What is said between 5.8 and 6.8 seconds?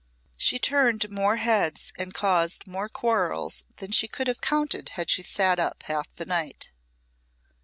half the night.